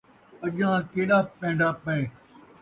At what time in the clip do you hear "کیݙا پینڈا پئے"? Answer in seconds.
0.91-2.03